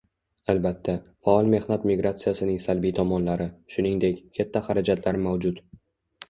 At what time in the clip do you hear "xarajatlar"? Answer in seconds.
4.71-5.21